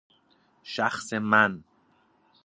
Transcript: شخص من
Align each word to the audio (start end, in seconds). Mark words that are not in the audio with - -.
شخص 0.63 1.13
من 1.13 1.63